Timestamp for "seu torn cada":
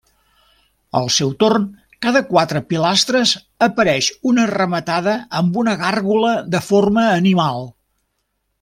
1.15-2.21